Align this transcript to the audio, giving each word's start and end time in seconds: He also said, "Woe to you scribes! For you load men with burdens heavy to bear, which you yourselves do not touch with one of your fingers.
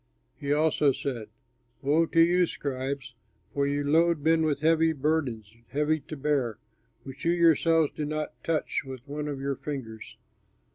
He 0.35 0.51
also 0.51 0.91
said, 0.91 1.29
"Woe 1.83 2.07
to 2.07 2.19
you 2.19 2.47
scribes! 2.47 3.13
For 3.53 3.67
you 3.67 3.83
load 3.87 4.21
men 4.21 4.41
with 4.41 4.61
burdens 4.99 5.53
heavy 5.67 5.99
to 5.99 6.17
bear, 6.17 6.57
which 7.03 7.23
you 7.23 7.33
yourselves 7.33 7.91
do 7.95 8.05
not 8.05 8.33
touch 8.43 8.81
with 8.83 9.07
one 9.07 9.27
of 9.27 9.39
your 9.39 9.57
fingers. 9.57 10.17